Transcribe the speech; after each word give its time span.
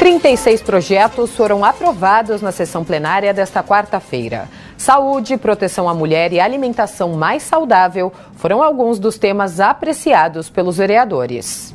36 0.00 0.62
projetos 0.62 1.32
foram 1.32 1.62
aprovados 1.62 2.40
na 2.40 2.50
sessão 2.50 2.82
plenária 2.82 3.34
desta 3.34 3.62
quarta-feira. 3.62 4.48
Saúde, 4.78 5.36
proteção 5.36 5.90
à 5.90 5.94
mulher 5.94 6.32
e 6.32 6.40
alimentação 6.40 7.12
mais 7.12 7.42
saudável 7.42 8.10
foram 8.34 8.62
alguns 8.62 8.98
dos 8.98 9.18
temas 9.18 9.60
apreciados 9.60 10.48
pelos 10.48 10.78
vereadores. 10.78 11.74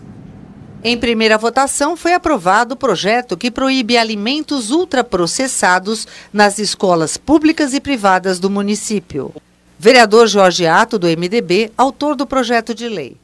Em 0.84 0.98
primeira 0.98 1.38
votação, 1.38 1.96
foi 1.96 2.14
aprovado 2.14 2.74
o 2.74 2.78
projeto 2.78 3.38
que 3.38 3.52
proíbe 3.52 3.96
alimentos 3.96 4.72
ultraprocessados 4.72 6.08
nas 6.34 6.58
escolas 6.58 7.18
públicas 7.18 7.76
e 7.76 7.80
privadas 7.80 8.40
do 8.40 8.50
município. 8.50 9.32
Vereador 9.78 10.26
Jorge 10.26 10.66
Ato, 10.66 10.98
do 10.98 11.06
MDB, 11.06 11.72
autor 11.78 12.16
do 12.16 12.26
projeto 12.26 12.74
de 12.74 12.90
lei. 12.90 13.18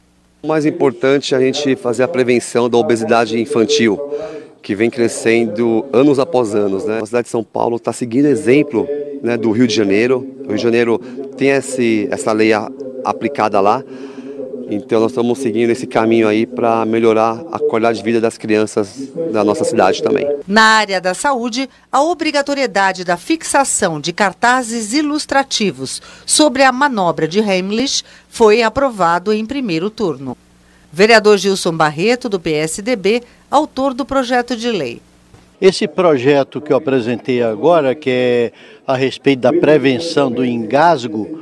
O 0.43 0.47
mais 0.47 0.63
importante 0.63 1.33
é 1.33 1.37
a 1.37 1.41
gente 1.41 1.75
fazer 1.75 2.03
a 2.03 2.07
prevenção 2.07 2.69
da 2.69 2.77
obesidade 2.77 3.39
infantil 3.39 3.99
que 4.61 4.75
vem 4.75 4.89
crescendo 4.89 5.85
anos 5.91 6.19
após 6.19 6.53
anos. 6.53 6.85
Né? 6.85 6.99
A 7.01 7.05
cidade 7.05 7.25
de 7.25 7.31
São 7.31 7.43
Paulo 7.43 7.77
está 7.77 7.91
seguindo 7.91 8.25
exemplo 8.25 8.87
né, 9.21 9.37
do 9.37 9.51
Rio 9.51 9.67
de 9.67 9.75
Janeiro. 9.75 10.27
O 10.43 10.47
Rio 10.47 10.57
de 10.57 10.63
Janeiro 10.63 10.97
tem 11.37 11.49
esse, 11.49 12.07
essa 12.11 12.31
lei 12.31 12.53
a, 12.53 12.69
aplicada 13.03 13.59
lá. 13.59 13.83
Então 14.69 15.01
nós 15.01 15.11
estamos 15.11 15.37
seguindo 15.39 15.69
esse 15.69 15.85
caminho 15.85 16.29
aí 16.29 16.45
para 16.45 16.85
melhorar 16.85 17.43
a 17.51 17.59
qualidade 17.59 17.97
de 17.97 18.05
vida 18.05 18.21
das 18.21 18.37
crianças 18.37 19.09
da 19.33 19.43
nossa 19.43 19.65
cidade 19.65 20.01
também. 20.01 20.25
Na 20.47 20.63
área 20.63 21.01
da 21.01 21.13
saúde, 21.13 21.69
a 21.91 22.01
obrigatoriedade 22.01 23.03
da 23.03 23.17
fixação 23.17 23.99
de 23.99 24.13
cartazes 24.13 24.93
ilustrativos 24.93 26.01
sobre 26.25 26.63
a 26.63 26.71
manobra 26.71 27.27
de 27.27 27.39
Heimlich 27.39 28.05
foi 28.29 28.63
aprovado 28.63 29.33
em 29.33 29.45
primeiro 29.45 29.89
turno. 29.89 30.37
Vereador 30.91 31.37
Gilson 31.37 31.71
Barreto, 31.71 32.27
do 32.27 32.39
PSDB, 32.39 33.23
autor 33.49 33.93
do 33.93 34.05
projeto 34.05 34.55
de 34.55 34.69
lei. 34.71 35.01
Esse 35.61 35.87
projeto 35.87 36.59
que 36.59 36.73
eu 36.73 36.77
apresentei 36.77 37.41
agora, 37.43 37.93
que 37.93 38.09
é 38.09 38.51
a 38.85 38.95
respeito 38.95 39.41
da 39.41 39.53
prevenção 39.53 40.31
do 40.31 40.43
engasgo, 40.43 41.39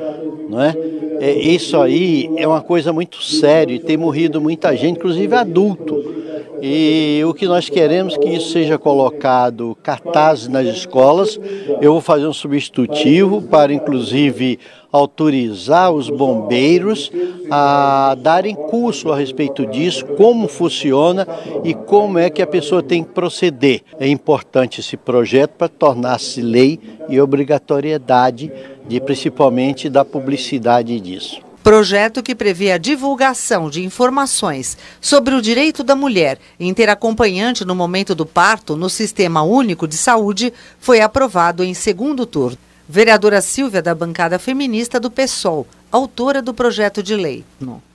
não 0.50 0.62
é? 0.62 0.76
é 1.22 1.32
isso 1.32 1.80
aí 1.82 2.30
é 2.36 2.46
uma 2.46 2.62
coisa 2.62 2.92
muito 2.92 3.24
séria 3.24 3.74
e 3.74 3.80
tem 3.80 3.96
morrido 3.96 4.42
muita 4.42 4.76
gente, 4.76 4.98
inclusive 4.98 5.34
adulto. 5.34 6.19
E 6.62 7.22
o 7.26 7.34
que 7.34 7.48
nós 7.48 7.70
queremos 7.70 8.16
é 8.16 8.18
que 8.18 8.30
isso 8.30 8.52
seja 8.52 8.78
colocado 8.78 9.78
cartazes 9.82 10.48
nas 10.48 10.68
escolas. 10.68 11.40
Eu 11.82 11.94
vou 11.94 12.02
fazer 12.02 12.28
um 12.28 12.34
substitutivo 12.34 13.42
para, 13.42 13.74
inclusive, 13.74 14.60
autorizar 14.92 15.92
os 15.92 16.10
bombeiros 16.10 17.12
a 17.50 18.16
darem 18.20 18.56
curso 18.56 19.12
a 19.12 19.18
respeito 19.18 19.66
disso, 19.66 20.06
como 20.18 20.48
funciona 20.48 21.28
e 21.64 21.74
como 21.74 22.18
é 22.18 22.30
que 22.30 22.42
a 22.42 22.48
pessoa 22.48 22.84
tem 22.84 23.04
que 23.04 23.12
proceder. 23.12 23.82
É 24.00 24.08
importante 24.08 24.80
esse 24.82 24.98
projeto 24.98 25.52
para 25.52 25.70
tornar-se 25.70 26.42
lei 26.42 26.80
e 27.08 27.22
obrigatoriedade 27.22 28.52
de 28.88 29.00
principalmente 29.00 29.90
da 29.90 30.04
publicidade 30.04 31.00
disso. 31.00 31.49
Projeto 31.64 32.24
que 32.24 32.34
prevê 32.34 32.72
a 32.72 32.78
divulgação 32.78 33.70
de 33.70 33.84
informações 33.84 34.78
sobre 35.02 35.36
o 35.36 35.42
direito 35.42 35.84
da 35.84 35.94
mulher 35.94 36.40
em 36.60 36.74
ter 36.74 36.90
acompanhante 36.90 37.66
no 37.66 37.76
momento 37.76 38.16
do 38.16 38.26
parto 38.26 38.78
no 38.78 38.90
Sistema 38.90 39.42
Único 39.42 39.88
de 39.88 39.98
Saúde 39.98 40.54
foi 40.80 41.02
aprovado 41.02 41.64
em 41.64 41.74
segundo 41.74 42.26
turno. 42.26 42.58
Vereadora 42.88 43.42
Silvia, 43.42 43.82
da 43.82 43.94
bancada 43.94 44.40
feminista 44.40 45.00
do 45.00 45.12
PSOL, 45.12 45.68
autora 45.92 46.42
do 46.42 46.54
projeto 46.54 47.04
de 47.04 47.16
lei. 47.16 47.44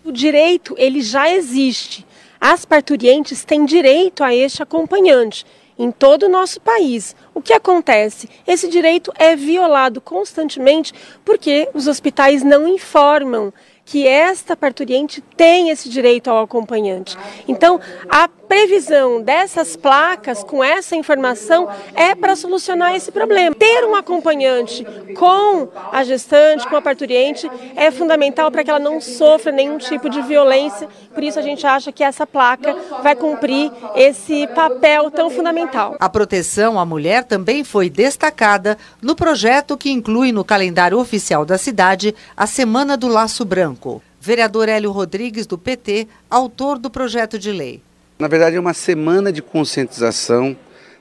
O 0.04 0.12
direito, 0.12 0.74
ele 0.78 1.00
já 1.00 1.28
existe. 1.28 2.06
As 2.40 2.64
parturientes 2.64 3.44
têm 3.44 3.64
direito 3.64 4.22
a 4.22 4.32
este 4.32 4.62
acompanhante 4.62 5.46
em 5.78 5.90
todo 5.90 6.24
o 6.24 6.28
nosso 6.28 6.60
país. 6.60 7.14
O 7.34 7.40
que 7.40 7.52
acontece? 7.52 8.28
Esse 8.46 8.68
direito 8.68 9.12
é 9.16 9.34
violado 9.34 10.00
constantemente 10.00 10.92
porque 11.24 11.68
os 11.74 11.86
hospitais 11.86 12.42
não 12.42 12.68
informam 12.68 13.52
que 13.84 14.06
esta 14.06 14.56
parturiente 14.56 15.20
tem 15.36 15.70
esse 15.70 15.88
direito 15.88 16.30
ao 16.30 16.42
acompanhante. 16.42 17.16
Então, 17.46 17.80
a 18.08 18.28
previsão 18.28 19.20
dessas 19.20 19.74
placas 19.76 20.44
com 20.44 20.62
essa 20.62 20.94
informação 20.94 21.68
é 21.94 22.14
para 22.14 22.36
solucionar 22.36 22.94
esse 22.94 23.10
problema. 23.10 23.54
Ter 23.54 23.84
um 23.84 23.94
acompanhante 23.94 24.86
com 25.16 25.68
a 25.92 26.04
gestante, 26.04 26.66
com 26.68 26.76
a 26.76 26.82
parturiente, 26.82 27.50
é 27.74 27.90
fundamental 27.90 28.50
para 28.50 28.62
que 28.62 28.70
ela 28.70 28.78
não 28.78 29.00
sofra 29.00 29.50
nenhum 29.50 29.78
tipo 29.78 30.08
de 30.08 30.22
violência. 30.22 30.88
Por 31.12 31.22
isso, 31.22 31.38
a 31.38 31.42
gente 31.42 31.66
acha 31.66 31.90
que 31.90 32.04
essa 32.04 32.26
placa 32.26 32.76
vai 33.02 33.16
cumprir 33.16 33.72
esse 33.96 34.46
papel 34.48 35.10
tão 35.10 35.30
fundamental. 35.30 35.96
A 35.98 36.08
proteção 36.08 36.78
à 36.78 36.84
mulher 36.84 37.24
também 37.24 37.64
foi 37.64 37.90
destacada 37.90 38.78
no 39.02 39.14
projeto 39.16 39.76
que 39.76 39.90
inclui 39.90 40.32
no 40.32 40.44
calendário 40.44 40.98
oficial 40.98 41.44
da 41.44 41.58
cidade 41.58 42.14
a 42.36 42.46
Semana 42.46 42.96
do 42.96 43.08
Laço 43.08 43.44
Branco. 43.44 43.73
Vereador 44.20 44.68
Hélio 44.68 44.90
Rodrigues, 44.90 45.46
do 45.46 45.58
PT, 45.58 46.08
autor 46.30 46.78
do 46.78 46.88
projeto 46.90 47.38
de 47.38 47.52
lei. 47.52 47.82
Na 48.18 48.28
verdade, 48.28 48.56
é 48.56 48.60
uma 48.60 48.74
semana 48.74 49.32
de 49.32 49.42
conscientização 49.42 50.56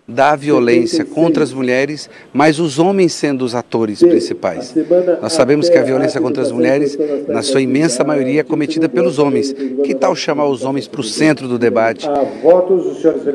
da 0.07 0.35
violência 0.35 1.05
contra 1.05 1.43
as 1.43 1.53
mulheres, 1.53 2.09
mas 2.33 2.59
os 2.59 2.77
homens 2.77 3.13
sendo 3.13 3.45
os 3.45 3.55
atores 3.55 3.99
principais. 3.99 4.73
Nós 5.21 5.33
sabemos 5.33 5.69
que 5.69 5.77
a 5.77 5.83
violência 5.83 6.19
contra 6.19 6.43
as 6.43 6.51
mulheres, 6.51 6.97
na 7.27 7.41
sua 7.41 7.61
imensa 7.61 8.03
maioria, 8.03 8.41
é 8.41 8.43
cometida 8.43 8.89
pelos 8.89 9.17
homens. 9.17 9.53
Que 9.83 9.95
tal 9.95 10.13
chamar 10.15 10.47
os 10.47 10.63
homens 10.63 10.87
para 10.87 11.01
o 11.01 11.03
centro 11.03 11.47
do 11.47 11.57
debate, 11.57 12.07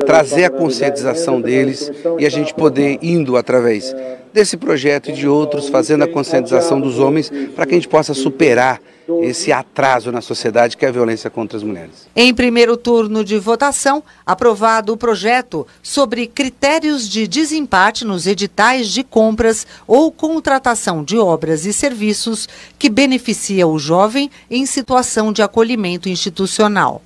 trazer 0.05 0.45
a 0.45 0.49
conscientização 0.49 1.41
deles 1.41 1.91
e 2.19 2.25
a 2.25 2.29
gente 2.29 2.53
poder, 2.53 2.99
indo 3.01 3.35
através 3.35 3.95
desse 4.33 4.57
projeto 4.57 5.09
e 5.09 5.13
de 5.13 5.27
outros, 5.27 5.69
fazendo 5.69 6.03
a 6.03 6.07
conscientização 6.07 6.79
dos 6.79 6.99
homens, 6.99 7.31
para 7.55 7.65
que 7.65 7.73
a 7.73 7.77
gente 7.77 7.87
possa 7.87 8.13
superar 8.13 8.79
esse 9.21 9.51
atraso 9.51 10.11
na 10.11 10.21
sociedade 10.21 10.77
que 10.77 10.85
é 10.85 10.89
a 10.89 10.91
violência 10.91 11.29
contra 11.29 11.57
as 11.57 11.63
mulheres. 11.63 12.07
Em 12.15 12.33
primeiro 12.33 12.77
turno 12.77 13.23
de 13.23 13.39
votação, 13.39 14.03
aprovado 14.25 14.93
o 14.93 14.97
projeto 14.97 15.65
sobre 15.81 16.27
critérios 16.27 17.09
de 17.09 17.27
desempate 17.27 18.05
nos 18.05 18.27
editais 18.27 18.89
de 18.89 19.03
compras 19.03 19.65
ou 19.87 20.11
contratação 20.11 21.03
de 21.03 21.17
obras 21.17 21.65
e 21.65 21.73
serviços 21.73 22.47
que 22.77 22.89
beneficia 22.89 23.67
o 23.67 23.79
jovem 23.79 24.29
em 24.49 24.65
situação 24.65 25.33
de 25.33 25.41
acolhimento 25.41 26.07
institucional. 26.07 27.01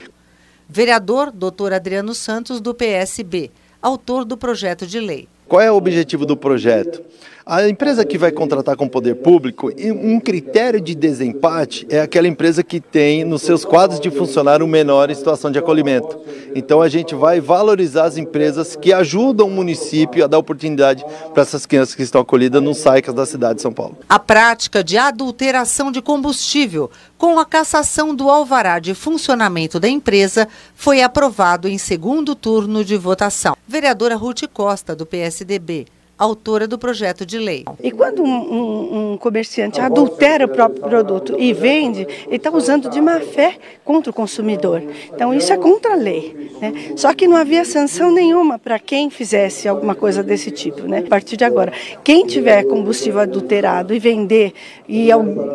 Vereador 0.67 1.31
Dr. 1.31 1.73
Adriano 1.73 2.13
Santos, 2.13 2.59
do 2.59 2.73
PSB, 2.73 3.51
autor 3.81 4.25
do 4.25 4.35
projeto 4.35 4.87
de 4.87 4.99
lei. 4.99 5.27
Qual 5.53 5.61
é 5.61 5.71
o 5.71 5.75
objetivo 5.75 6.25
do 6.25 6.35
projeto? 6.35 6.99
A 7.45 7.67
empresa 7.69 8.03
que 8.03 8.17
vai 8.17 8.31
contratar 8.31 8.75
com 8.75 8.85
o 8.85 8.89
poder 8.89 9.15
público, 9.15 9.69
um 10.01 10.19
critério 10.19 10.81
de 10.81 10.95
desempate 10.95 11.85
é 11.89 11.99
aquela 11.99 12.27
empresa 12.27 12.63
que 12.63 12.79
tem 12.79 13.23
nos 13.23 13.43
seus 13.43 13.63
quadros 13.63 13.99
de 13.99 14.09
funcionário 14.09 14.65
menor 14.65 15.11
em 15.11 15.13
situação 15.13 15.51
de 15.51 15.59
acolhimento. 15.59 16.17
Então 16.55 16.81
a 16.81 16.87
gente 16.87 17.13
vai 17.13 17.39
valorizar 17.41 18.05
as 18.05 18.17
empresas 18.17 18.75
que 18.75 18.93
ajudam 18.93 19.47
o 19.47 19.51
município 19.51 20.23
a 20.23 20.27
dar 20.27 20.39
oportunidade 20.39 21.05
para 21.33 21.43
essas 21.43 21.65
crianças 21.67 21.93
que 21.93 22.01
estão 22.01 22.21
acolhidas 22.21 22.63
nos 22.63 22.77
SAICAS 22.77 23.13
da 23.13 23.25
cidade 23.25 23.55
de 23.55 23.61
São 23.61 23.73
Paulo. 23.73 23.97
A 24.07 24.17
prática 24.17 24.83
de 24.83 24.97
adulteração 24.97 25.91
de 25.91 26.01
combustível 26.01 26.89
com 27.17 27.37
a 27.39 27.45
cassação 27.45 28.15
do 28.15 28.29
alvará 28.29 28.79
de 28.79 28.93
funcionamento 28.93 29.79
da 29.79 29.87
empresa 29.87 30.47
foi 30.75 31.01
aprovado 31.01 31.67
em 31.67 31.77
segundo 31.77 32.35
turno 32.35 32.85
de 32.85 32.95
votação. 32.95 33.55
Vereadora 33.67 34.15
Ruth 34.15 34.43
Costa, 34.53 34.95
do 34.95 35.05
PSDB 35.43 35.85
autora 36.17 36.67
do 36.67 36.77
projeto 36.77 37.25
de 37.25 37.37
lei. 37.37 37.65
E 37.81 37.91
quando 37.91 38.23
um, 38.23 38.27
um, 38.27 39.13
um 39.13 39.17
comerciante 39.17 39.81
adultera 39.81 40.45
o 40.45 40.47
próprio 40.47 40.81
produto 40.81 41.35
e 41.37 41.51
vende, 41.53 42.07
ele 42.27 42.35
está 42.35 42.51
usando 42.51 42.89
de 42.89 43.01
má 43.01 43.19
fé 43.19 43.57
contra 43.83 44.11
o 44.11 44.13
consumidor. 44.13 44.81
Então 45.13 45.33
isso 45.33 45.51
é 45.51 45.57
contra 45.57 45.93
a 45.93 45.95
lei. 45.95 46.51
Né? 46.61 46.93
Só 46.95 47.13
que 47.13 47.27
não 47.27 47.35
havia 47.35 47.65
sanção 47.65 48.11
nenhuma 48.11 48.57
para 48.57 48.79
quem 48.79 49.09
fizesse 49.09 49.67
alguma 49.67 49.95
coisa 49.95 50.23
desse 50.23 50.51
tipo. 50.51 50.83
Né? 50.83 50.99
A 50.99 51.09
partir 51.09 51.35
de 51.35 51.43
agora, 51.43 51.73
quem 52.03 52.25
tiver 52.25 52.63
combustível 52.63 53.19
adulterado 53.19 53.93
e 53.93 53.99
vender 53.99 54.53
e 54.87 55.09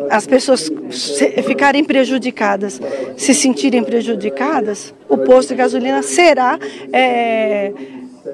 as 0.09 0.27
pessoas 0.27 0.69
ficarem 1.47 1.83
prejudicadas, 1.83 2.79
se 3.17 3.33
sentirem 3.33 3.83
prejudicadas, 3.83 4.93
o 5.07 5.17
posto 5.17 5.49
de 5.49 5.55
gasolina 5.55 6.03
será 6.03 6.59
é, 6.93 7.71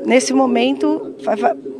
nesse 0.06 0.34
momento 0.34 1.16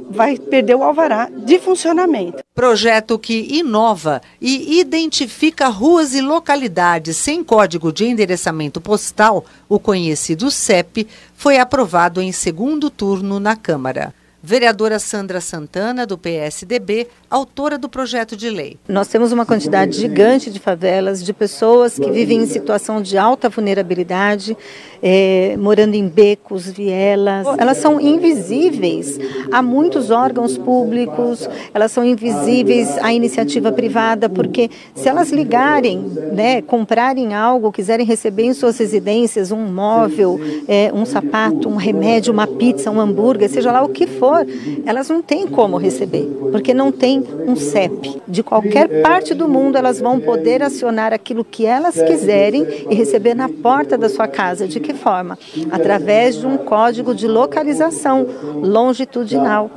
vai 0.10 0.38
perder 0.38 0.76
o 0.76 0.84
alvará 0.84 1.30
de 1.30 1.60
funcionamento. 1.60 2.44
Projeto 2.54 3.20
que 3.20 3.58
inova 3.58 4.22
e 4.40 4.80
identifica 4.80 5.68
ruas 5.68 6.14
e 6.14 6.22
localidades 6.22 7.18
sem 7.18 7.44
código 7.44 7.92
de 7.92 8.06
endereçamento 8.06 8.80
postal, 8.80 9.46
o 9.68 9.80
conhecido 9.80 10.50
CEP, 10.50 11.08
foi 11.36 11.58
aprovado 11.58 12.22
em 12.22 12.32
segundo 12.32 12.90
turno 12.90 13.40
na 13.40 13.56
Câmara. 13.56 14.14
Vereadora 14.42 15.00
Sandra 15.00 15.42
Santana, 15.42 16.06
do 16.06 16.20
PSDB, 16.20 17.08
autora 17.36 17.78
do 17.78 17.90
projeto 17.90 18.38
de 18.38 18.50
lei. 18.50 18.78
Nós 18.88 19.10
temos 19.10 19.34
uma 19.34 19.46
quantidade 19.46 20.00
gigante 20.00 20.50
de 20.50 20.58
favelas, 20.58 21.22
de 21.22 21.34
pessoas 21.34 22.00
que 22.00 22.10
vivem 22.10 22.40
em 22.40 22.46
situação 22.46 23.02
de 23.02 23.18
alta 23.18 23.50
vulnerabilidade, 23.50 24.56
é, 25.04 25.58
morando 25.58 25.96
em 25.96 26.08
becos, 26.08 26.72
vielas. 26.72 27.46
Elas 27.58 27.78
são 27.78 28.00
invisíveis 28.00 29.20
a 29.52 29.62
muitos 29.62 30.12
órgãos 30.12 30.58
públicos, 30.58 31.50
elas 31.74 31.92
são 31.92 32.06
invisíveis 32.06 32.98
à 33.00 33.14
iniciativa 33.14 33.70
privada, 33.70 34.30
porque 34.30 34.70
se 34.94 35.10
elas 35.10 35.30
ligarem, 35.30 36.00
né, 36.32 36.62
comprarem 36.62 37.34
algo, 37.34 37.70
quiserem 37.70 38.06
receber 38.06 38.44
em 38.44 38.54
suas 38.54 38.78
residências 38.78 39.52
um 39.52 39.66
móvel, 39.66 40.40
é, 40.70 40.90
um 40.94 41.06
sapato, 41.06 41.68
um 41.68 41.76
remédio, 41.76 42.32
uma 42.32 42.48
pizza, 42.48 42.90
um 42.90 43.02
hambúrguer, 43.02 43.50
seja 43.50 43.74
lá 43.74 43.84
o 43.84 43.90
que 43.90 44.08
for, 44.08 44.48
elas 44.86 45.10
não 45.10 45.22
têm 45.22 45.46
como 45.46 45.76
receber, 45.76 46.26
porque 46.50 46.74
não 46.74 46.94
tem 46.94 47.25
um 47.48 47.56
CEP. 47.56 48.22
De 48.28 48.44
qualquer 48.44 49.02
parte 49.02 49.34
do 49.34 49.48
mundo, 49.48 49.78
elas 49.78 50.00
vão 50.00 50.20
poder 50.20 50.62
acionar 50.62 51.14
aquilo 51.14 51.44
que 51.44 51.66
elas 51.66 51.96
quiserem 51.96 52.66
e 52.90 52.96
receber 52.96 53.34
na 53.34 53.50
porta 53.50 53.98
da 53.98 54.10
sua 54.10 54.28
casa. 54.28 54.68
De 54.68 54.80
que 54.80 54.94
forma? 54.94 55.38
Através 55.72 56.40
de 56.40 56.46
um 56.46 56.58
código 56.58 57.14
de 57.14 57.28
localização 57.28 58.28
longitudinal, 58.62 59.72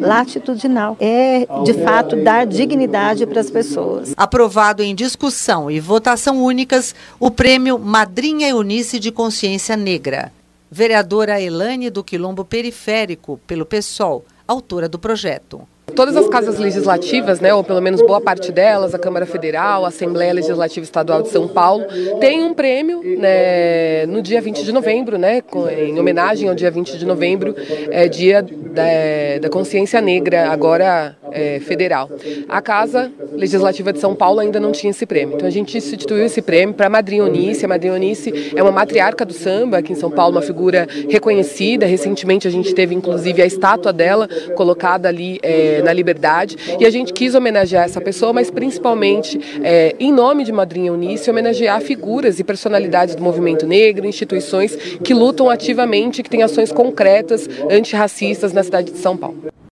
latitudinal. 0.00 0.96
É, 1.00 1.46
de 1.64 1.74
fato, 1.74 2.16
dar 2.16 2.46
dignidade 2.46 3.26
para 3.26 3.40
as 3.40 3.50
pessoas. 3.50 4.14
Aprovado 4.16 4.82
em 4.82 4.94
discussão 4.94 5.70
e 5.70 5.80
votação 5.80 6.42
únicas 6.42 6.94
o 7.18 7.30
prêmio 7.30 7.78
Madrinha 7.78 8.48
Eunice 8.48 8.98
de 8.98 9.10
Consciência 9.10 9.76
Negra. 9.76 10.32
Vereadora 10.70 11.40
Elane 11.40 11.88
do 11.88 12.04
Quilombo 12.04 12.44
Periférico, 12.44 13.40
pelo 13.46 13.64
PSOL, 13.64 14.24
autora 14.46 14.88
do 14.88 14.98
projeto. 14.98 15.62
Todas 15.94 16.16
as 16.16 16.28
casas 16.28 16.58
legislativas, 16.58 17.40
né, 17.40 17.52
ou 17.52 17.64
pelo 17.64 17.80
menos 17.80 18.00
boa 18.02 18.20
parte 18.20 18.52
delas, 18.52 18.94
a 18.94 18.98
Câmara 18.98 19.26
Federal, 19.26 19.84
a 19.84 19.88
Assembleia 19.88 20.32
Legislativa 20.32 20.84
Estadual 20.84 21.22
de 21.22 21.28
São 21.28 21.48
Paulo, 21.48 21.84
tem 22.20 22.42
um 22.42 22.54
prêmio 22.54 23.02
né, 23.18 24.06
no 24.06 24.22
dia 24.22 24.40
20 24.40 24.64
de 24.64 24.72
novembro, 24.72 25.18
né, 25.18 25.42
em 25.76 25.98
homenagem 25.98 26.48
ao 26.48 26.54
dia 26.54 26.70
20 26.70 26.98
de 26.98 27.04
novembro, 27.04 27.54
é 27.90 28.08
dia 28.08 28.42
da, 28.42 29.38
da 29.40 29.48
consciência 29.48 30.00
negra, 30.00 30.50
agora 30.50 31.16
é, 31.32 31.60
federal. 31.60 32.10
A 32.48 32.60
Casa 32.60 33.10
Legislativa 33.32 33.92
de 33.92 33.98
São 33.98 34.14
Paulo 34.14 34.40
ainda 34.40 34.58
não 34.58 34.72
tinha 34.72 34.90
esse 34.90 35.06
prêmio. 35.06 35.36
Então 35.36 35.46
a 35.46 35.50
gente 35.50 35.76
instituiu 35.76 36.24
esse 36.24 36.42
prêmio 36.42 36.74
para 36.74 36.86
a 36.86 36.90
Madrinha 36.90 37.22
Eunice. 37.22 37.64
A 37.64 37.68
Madrinha 37.68 37.94
Eunice 37.94 38.52
é 38.54 38.62
uma 38.62 38.72
matriarca 38.72 39.24
do 39.24 39.32
samba 39.32 39.78
aqui 39.78 39.92
em 39.92 39.96
São 39.96 40.10
Paulo, 40.10 40.36
uma 40.36 40.42
figura 40.42 40.86
reconhecida. 41.08 41.86
Recentemente 41.86 42.48
a 42.48 42.50
gente 42.50 42.74
teve 42.74 42.94
inclusive 42.94 43.40
a 43.42 43.46
estátua 43.46 43.92
dela 43.92 44.28
colocada 44.54 45.08
ali 45.08 45.38
é, 45.42 45.77
na 45.82 45.92
Liberdade. 45.92 46.56
E 46.78 46.86
a 46.86 46.90
gente 46.90 47.12
quis 47.12 47.34
homenagear 47.34 47.84
essa 47.84 48.00
pessoa, 48.00 48.32
mas 48.32 48.50
principalmente 48.50 49.38
é, 49.62 49.94
em 49.98 50.12
nome 50.12 50.44
de 50.44 50.52
Madrinha 50.52 50.88
Eunice, 50.88 51.30
homenagear 51.30 51.80
figuras 51.80 52.38
e 52.38 52.44
personalidades 52.44 53.14
do 53.14 53.22
movimento 53.22 53.66
negro, 53.66 54.06
instituições 54.06 54.74
que 55.02 55.14
lutam 55.14 55.50
ativamente, 55.50 56.22
que 56.22 56.30
têm 56.30 56.42
ações 56.42 56.72
concretas 56.72 57.48
antirracistas 57.70 58.52
na 58.52 58.62
cidade 58.62 58.92
de 58.92 58.98
São 58.98 59.16
Paulo. 59.16 59.58